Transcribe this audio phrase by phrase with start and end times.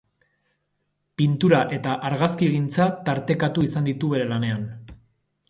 [1.21, 4.67] Pintura eta argazkigintza tartekatu izan ditu bere lanean.